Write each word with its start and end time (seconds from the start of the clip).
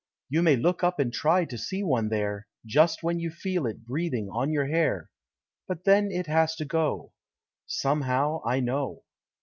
You 0.29 0.41
may 0.41 0.55
look 0.55 0.83
up 0.83 0.97
and 0.99 1.13
try 1.13 1.45
to 1.45 1.59
see 1.59 1.83
one 1.83 2.09
there, 2.09 2.47
Just 2.65 3.03
when 3.03 3.19
you 3.19 3.29
feel 3.29 3.67
It 3.67 3.85
breathing 3.85 4.29
on 4.31 4.49
your 4.51 4.65
hair; 4.65 5.11
But 5.67 5.83
then 5.83 6.09
It 6.09 6.25
has 6.25 6.55
to 6.55 6.65
go. 6.65 7.13
Somehow, 7.67 8.41
I 8.43 8.61
know. 8.61 9.03